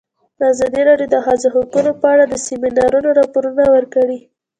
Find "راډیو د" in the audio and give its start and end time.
0.89-1.13